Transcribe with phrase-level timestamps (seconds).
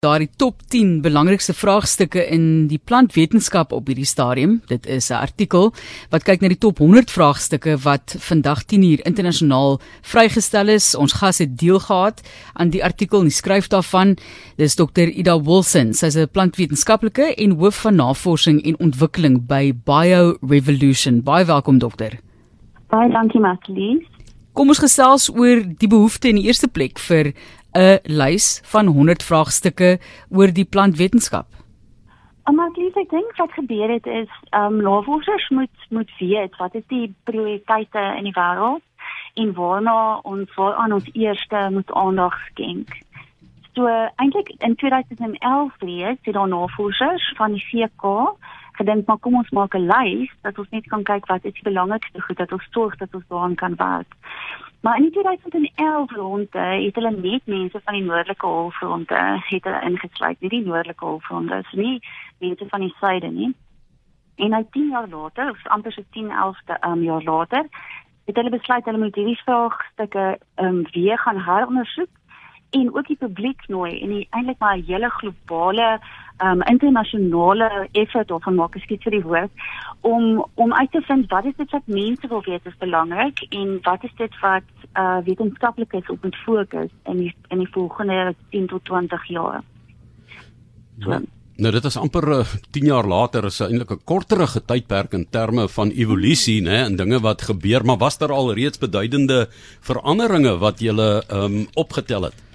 [0.00, 4.54] daardie top 10 belangrikste vraagstukke in die plantwetenskap op hierdie stadium.
[4.70, 5.74] Dit is 'n artikel
[6.08, 10.94] wat kyk na die top 100 vraagstukke wat vandag 10uur internasionaal vrygestel is.
[10.94, 12.22] Ons gas het deel gehad
[12.54, 14.16] aan die artikel en die skryf daarvan.
[14.56, 15.12] Dis Dr.
[15.12, 15.92] Ida Wilson.
[15.92, 21.22] Sy's 'n plantwetenskaplike en hoof van navorsing en ontwikkeling by Bio Revolution.
[21.22, 22.18] Baie welkom dokter.
[22.88, 24.08] Baie dankie Matlies.
[24.52, 27.32] Kom ons gesels oor die behoefte in die eerste plek vir
[27.72, 29.98] 'n lys van 100 vraagstukke
[30.30, 31.46] oor die plantwetenskap.
[32.54, 36.74] Maar ek ek dink wat gebeur het is, ehm um, navorsers moet moet weet wat
[36.74, 38.82] is die prioriteite in die wêreld
[39.34, 42.98] en waarna ons voor aan ons eerste moet aandag skenk.
[43.74, 48.34] So eintlik in 2011 reeds het daar navorsers van die VK
[48.80, 51.68] gedink maar kom ons maak 'n lys dat ons net kan kyk wat is die
[51.70, 54.12] belangrikste goed dat ons sorg dat ons daaraan kan werk.
[54.80, 60.40] Maar in 2011 rond het hulle net mense van die noordelike halfrond het hulle ingesluit,
[60.40, 62.00] nie die noordelike halfrond, dis nie
[62.38, 63.54] mense van die suide nie.
[64.36, 66.56] En nou 10 jaar later, of amper so 10, 11
[66.86, 67.66] um, jaar later,
[68.24, 72.19] het hulle besluit hulle moet hierdie vraagstukke um, weer gaan herondersoek
[72.70, 76.00] en ook die publiek nooi en eintlik maar 'n hele globale
[76.44, 79.50] um internasionale effort of van maak ek skiet vir die woord
[80.00, 83.78] om om uit te vind wat is dit wat mense wil weet is belangrik en
[83.82, 84.62] wat is dit wat
[85.02, 89.62] uh wetenskaplik is op moet fokus in die in die volgende 10 tot 20 jaar.
[90.98, 91.10] So.
[91.10, 91.20] Ja.
[91.60, 95.68] Nou dit is amper uh, 10 jaar later is eintlik 'n korterige tydperk in terme
[95.68, 99.48] van evolusie nê en dinge wat gebeur maar was daar al reeds beduidende
[99.80, 100.94] veranderinge wat jy
[101.28, 102.49] um opgetel het?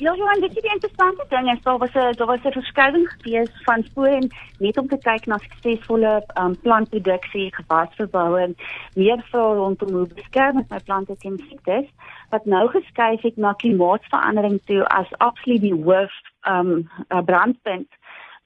[0.00, 3.08] Ja, en dit is die interessante ding is daar was 'n daar was 'n verskuiwing
[3.08, 8.56] gewees van voor en net om te kyk na suksesvolle um, plantproduksie, gewasverbouing,
[8.94, 11.88] meer vir rondom hoe beskerm my plante teen siektes
[12.30, 16.12] wat nou geskuif het na klimaatsverandering toe as absoluut die hoof
[16.48, 16.90] um
[17.24, 17.88] brandpunt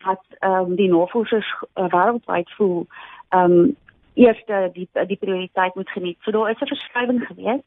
[0.05, 2.87] wat um die navorsers uh, wêreldwyd voel
[3.31, 3.77] um
[4.15, 6.19] eerste die die prioriteit moet geniet.
[6.21, 7.63] So daar is 'n verskuiwing gewees.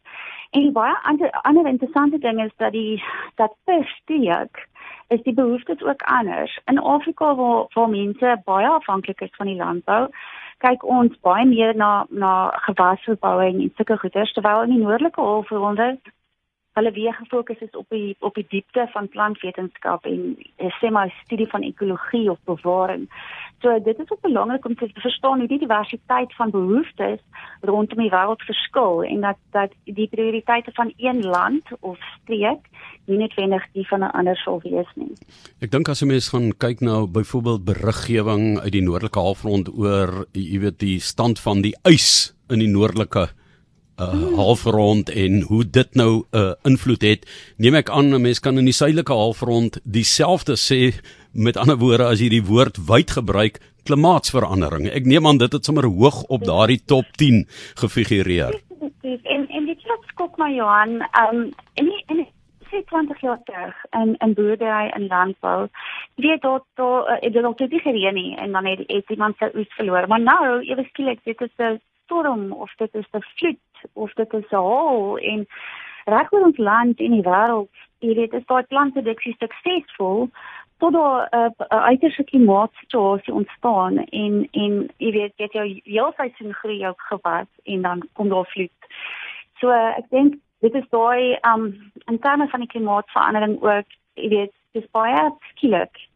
[0.51, 3.03] En baie ander ander interessante ding is dat die
[3.35, 4.67] dat versteek
[5.07, 6.59] is die behoeftes ook anders.
[6.65, 10.07] In Afrika waar waar mense baie afhanklik is van die landbou,
[10.57, 12.33] kyk ons baie meer na na
[12.67, 15.79] gewasverbouing en sulke goeders terwyl in die noordelike halfrond
[16.77, 21.13] hulle weer gefokus is op die op die diepte van plantwetenskap en eh, sê maar
[21.23, 23.07] studie van ekologie of bewaring.
[23.61, 27.21] So dit is ook belangrik om te verstaan hoe die diversiteit van behoeftes
[27.61, 32.69] rondom die wêreld verskil en dat dat die prioriteite van een land of streek
[33.05, 35.13] nie noodwendig die van 'n ander sou wees nie.
[35.61, 40.25] Ek dink as 'n mens gaan kyk nou byvoorbeeld beriggewing uit die noordelike halfrond oor
[40.31, 43.27] jy weet die stand van die ys in die noordelike
[43.99, 47.53] uh, halfrond en hoe dit nou 'n uh, invloed het.
[47.57, 50.93] Neem ek aan 'n mens kan in die suidelike halfrond dieselfde sê
[51.33, 54.89] met ander woorde as jy die woord wyd gebruik klimaatsverandering.
[54.89, 58.61] Ek neem aan dit het sommer hoog op daardie top 10 gefigureer.
[59.01, 64.15] En en dit klop skok my Johan, um en die, die 20 jaar terug in
[64.17, 65.67] in boerdery en landbou.
[66.15, 69.73] Weet dat daar dit nog te gereën nie en dan het, het iemand sy oes
[69.75, 70.07] verloor.
[70.07, 74.33] Maar nou, ewe skielik, dit is 'n storm of dit is 'n vloed of dit
[74.33, 75.47] is 'n haal en
[76.05, 80.29] reg oor ons land en die wêreld, jy weet, is daai plantproduksie suksesvol
[80.79, 86.33] tot daar 'n uh, uiterste klimaatsituasie ontstaan en en jy weet, jy het jou heeltyd
[86.61, 88.81] groei ook gewas en dan kom daar vloed.
[89.59, 94.29] So uh, ek dink dit is daai um in terme van die klimaatsverandering ook, jy
[94.29, 96.06] weet, dis baie skielik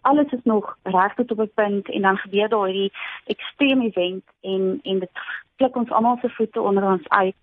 [0.00, 2.92] alles is nog reg tot op 'n punt en dan gebeur daar hierdie
[3.26, 5.10] ekstreme event en en dit
[5.56, 7.34] klik ons almal se voete onder ons uit.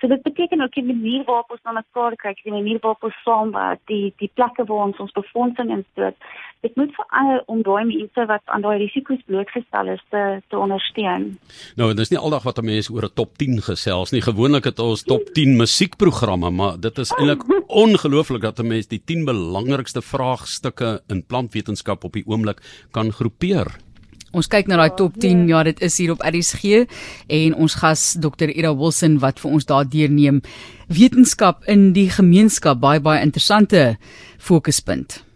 [0.00, 3.22] So dit beteken ook die manier waarop ons na mekaar kyk, die manier waarop ons
[3.22, 6.14] saamwerk, die die plekke waar ons ons befondsing instoot.
[6.60, 11.28] Dit moet verander om daai mense wat aan daai risiko's blootgestel is te te ondersteun.
[11.78, 14.22] Nou, dit is nie aldag wat 'n mens oor 'n top 10 gesels nie.
[14.22, 19.02] Gewoonlik het ons top 10 musiekprogramme, maar dit is eintlik ongelooflik dat 'n mens die
[19.04, 23.66] 10 belangrikste vraagstukke in plantwetenskap op die oomblik kan groepeer.
[24.32, 25.46] Ons kyk na daai top 10.
[25.48, 26.84] Ja, dit is hier op RSG
[27.26, 28.50] en ons gas Dr.
[28.52, 30.42] Ira Wilson wat vir ons daar deurneem.
[30.88, 33.96] Wetenskap in die gemeenskap, baie baie interessante
[34.38, 35.27] fokuspunt.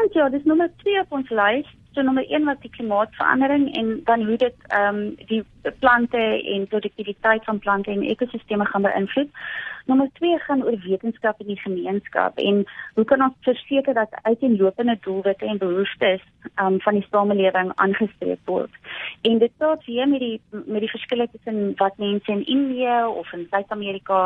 [0.00, 4.00] Interessant ja, dis nommer 2 op ons lys So nommer 1 was die klimaatsverandering en
[4.04, 5.42] dan hoe dit ehm um, die
[5.78, 6.20] plante
[6.54, 9.28] en produktiwiteit van plante en ekosisteme gaan beïnvloed.
[9.90, 12.60] Nommer 2 gaan oor wetenskap in die gemeenskap en
[12.94, 16.22] hoe kan ons verseker dat uiteenlopende doelwitte en behoeftes
[16.62, 18.70] um, van die samelewing aangestreef word.
[19.26, 23.32] En dit praat weer met die met die verskille tussen wat mense in Indië of
[23.32, 24.20] in Suid-Amerika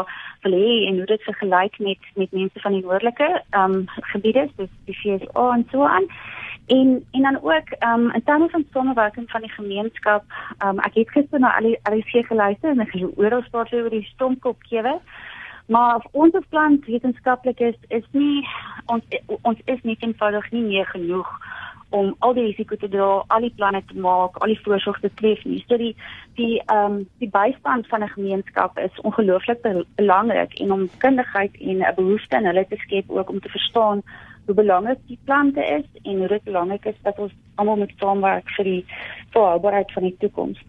[0.44, 4.72] wil hê en hoe dit vergelyk met met mense van die noordelike um, gebiede soos
[4.84, 6.12] die VSA en so aan.
[6.66, 10.24] En en dan ook um, in terme van samewerking van die gemeenskap,
[10.64, 13.90] um, ek het gister na al die RC geluister en ek het oral gespreek oor
[13.90, 15.00] die stompkopkewe.
[15.66, 18.46] Maar ons plan wetenskaplik is is nie
[18.86, 19.04] ons
[19.42, 21.30] ons is nie eenvoudig nie meer genoeg
[21.94, 25.10] om al die risiko te dra, al die planne te maak, al die voorsorg te
[25.20, 25.62] tref nie.
[25.68, 25.94] So die
[26.38, 29.62] die ehm um, die bystand van 'n gemeenskap is ongelooflik
[29.96, 34.02] belangrik en om kundigheid en 'n behoefte in hulle te skep ook om te verstaan
[34.46, 38.50] hoe belangrik die plante is en hoe dit belangrik is dat ons almal met saamwerk
[38.56, 38.84] vir die
[39.30, 40.60] volhoubaarheid van die toekoms.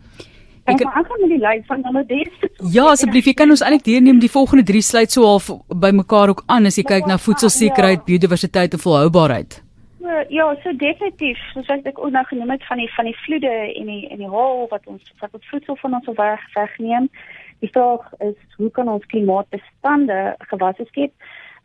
[0.66, 2.50] Ek kan aangaan met die lys van nommer 3.
[2.74, 6.34] Ja, asseblief, jy kan ons eintlik deurneem die volgende 3 sluit so half by mekaar
[6.34, 8.08] ook aan as jy kyk na voedselsekerheid, ja.
[8.08, 9.60] biodiversiteit en volhoubaarheid.
[10.30, 13.90] Ja, so definitief, soos ek ook nou genoem het van die van die vloede en
[13.90, 17.10] die en die haal wat ons wat ons voedsel van ons weg wegneem.
[17.62, 20.20] Die vraag is hoe kan ons klimaatbestande
[20.50, 21.14] gewasse skep?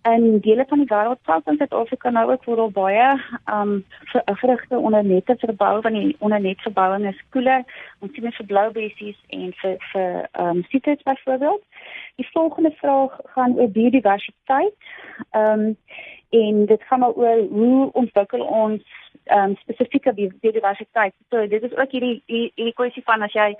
[0.02, 3.08] In dele van die wêreld selfs in Suid-Afrika nou ook word al baie
[3.52, 3.73] um
[4.41, 7.64] vrugte onder nette verbou van die onder net verbouing is koele
[8.00, 11.62] ons sien vir blou bessies en vir vir um sitrus byvoorbeeld.
[12.17, 14.75] Die volgende vraag gaan oor biodiversiteit.
[15.37, 15.76] Um
[16.31, 18.82] en dit gaan maar oor hoe ontwikkel ons
[19.37, 21.14] um spesifieke biodiversiteit.
[21.29, 23.52] So dit is ook hierdie hierdie kwessie van as jy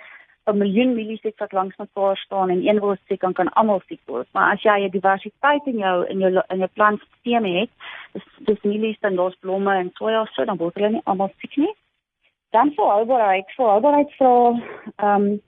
[0.47, 3.83] 'n miljoen mielies het wat langs mekaar staan en een wil sê kan kan almal
[3.87, 4.29] siek word.
[4.33, 7.71] Maar as jy 'n diversiteit in jou in jou in jou plantstelsel het,
[8.13, 11.57] dis dis mielies dan los blomme en soja so dan word hulle nie almal siek
[11.57, 11.75] nie.
[12.51, 14.61] Dan vir albereik, vir albereik vra
[14.97, 15.39] ehm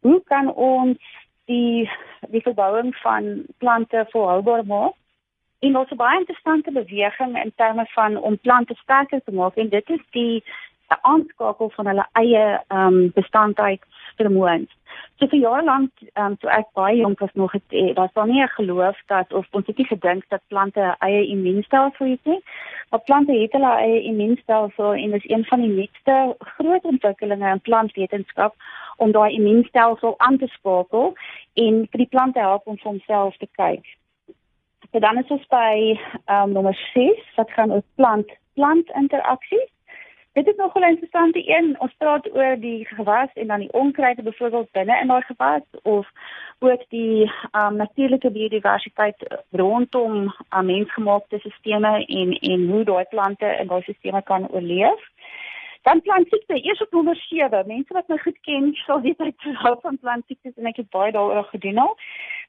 [0.00, 0.98] hoe kan ons
[1.44, 1.90] die
[2.28, 4.94] die verbouing van plante volhoubaar maak?
[5.58, 9.68] En ons het baie interessante beweging in terme van om plante sterker te maak en
[9.68, 10.44] dit is die
[10.90, 14.72] 'n aanskakel van hulle eie ehm um, bestandheidsvermoëns.
[15.18, 18.12] So vir jare lank, ehm um, toe ek baie jonk was nog het, eh, was
[18.12, 22.06] daar nie 'n geloof dat of ons het nie gedink dat plante 'n eie immuunstelsel
[22.06, 22.42] het nie.
[22.90, 27.60] Maar plante het hulle eie immuunstelsel en dis een van die nuutste groot ontwikkelinge in
[27.60, 28.54] plantwetenskap
[28.96, 31.14] om daai immuunstelsel aan te skakel
[31.54, 33.84] en vir die plante help om vir homself te kyk.
[34.92, 39.70] So dan is ons by ehm um, nommer 6 wat gaan oor plant plant interaksies.
[40.38, 41.76] Dit is nog 'n interessante een.
[41.78, 46.08] Ons praat oor die gewas en dan die onkruide byvoorbeeld binne in daai gewas of
[46.58, 53.66] ook die um, natuurlike biodiversiteit rondom um, mensgemaakte stelsels en en hoe daai plante in
[53.66, 55.00] daai stelsels kan oorleef.
[55.82, 57.66] Dan plantsiekte, eers op nommer 7.
[57.66, 61.12] Mense wat my goed ken, sal weet ek hou van plantsiektes en ek het baie
[61.12, 61.96] daaroor gedoen al.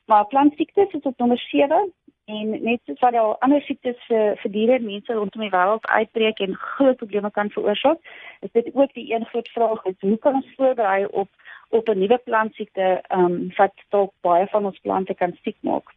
[0.05, 1.93] Maar plantsiektes is op nommer 7
[2.29, 5.85] en net soos wat al ander siektes vir vir diere en mense rondom die wêreld
[5.89, 7.99] uitbreek en groot probleme kan veroorsaak,
[8.45, 11.29] is dit ook die een groot vraag is hoe kan ons voorberei op
[11.69, 15.93] op 'n nuwe plantsiekte ehm um, wat dalk baie van ons plante kan siek maak.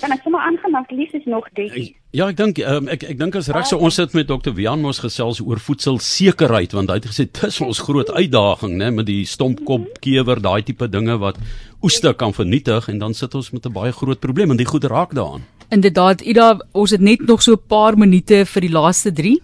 [0.00, 1.90] Kan ek sommer aangemaak lief is nog dit.
[2.16, 4.54] Ja, ek dink um, ek ek dink as reg so ons sit met Dr.
[4.56, 9.06] Wian mos gesels oor voedselsekerheid want hy het gesê dis ons groot uitdaging nê met
[9.06, 11.36] die stompkop kewer daai tipe dinge wat
[11.84, 14.84] oeste kan vernietig en dan sit ons met 'n baie groot probleem en die goed
[14.84, 15.44] raak daaraan.
[15.70, 19.38] Inderdaad, Ida, ons het net nog so 'n paar minute vir die laaste 3.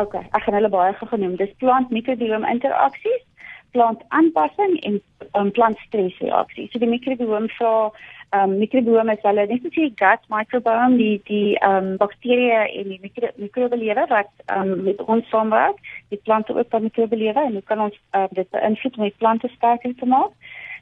[0.00, 1.36] OK, ek gaan hulle baie genoem.
[1.36, 3.22] Dis plant mikrobiom interaksies,
[3.72, 5.00] plant aanpassing en
[5.38, 6.72] um, plant stresreaksies.
[6.72, 7.92] So die mikrobiom vra
[8.32, 13.00] um mikrobiome is hulle net soos die gut microbiome die die um bakterieë en die
[13.02, 15.82] mikro mikrobelewe wat um met ons saamwerk
[16.14, 19.52] die plante ook van mikrobelewe en hoe kan ons uh, dit beïnvloed om die plante
[19.56, 20.32] sterker te maak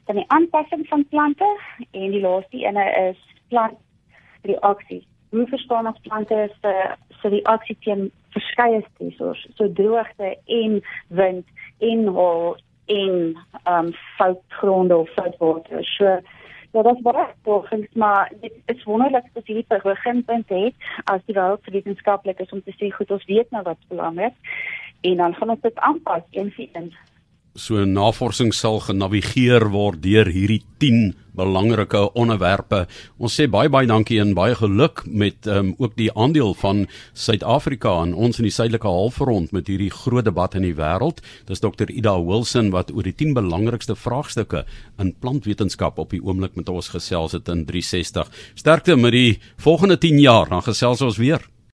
[0.07, 1.49] dan die aanpassing van plante
[1.91, 3.19] en die laaste ene is
[3.51, 3.79] plant
[4.47, 5.03] reaksie
[5.35, 6.75] hoe verstaan ons plante se
[7.19, 10.79] se reaksie teen verskeie stresors so droogte en
[11.21, 16.19] wind en hol en um soutgronde of soutwater so
[16.73, 21.19] Ja, dat is baie volgens maar dit is wonderlik dat jy die beginpunt het as
[21.25, 24.55] die wêreldwetenskaplikes om te sê goed ons weet nou wat belangrik
[25.01, 26.93] en dan gaan ons dit aanpas en sien
[27.55, 32.85] so navorsing sal genavigeer word deur hierdie 10 belangrike onderwerpe.
[33.19, 37.93] Ons sê baie baie dankie en baie geluk met um, ook die aandeel van Suid-Afrika
[38.01, 41.21] aan ons in die suidelike halfrond met hierdie groot debat in die wêreld.
[41.47, 41.91] Dis Dr.
[41.91, 44.65] Ida Wilson wat oor die 10 belangrikste vraagstukke
[44.99, 48.31] in plantwetenskap op die oomblik met ons gesels het in 360.
[48.59, 51.43] Sterkte met die volgende 10 jaar, dan gesels ons weer.